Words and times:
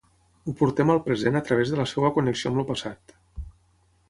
Ho 0.45 0.53
portem 0.61 0.93
al 0.93 1.01
present 1.07 1.37
a 1.39 1.43
través 1.49 1.75
de 1.75 1.79
la 1.83 1.87
seva 1.95 2.11
connexió 2.19 2.53
amb 2.53 2.63
el 2.65 2.69
passat. 2.73 3.15